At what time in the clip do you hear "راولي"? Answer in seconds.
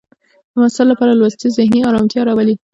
2.27-2.55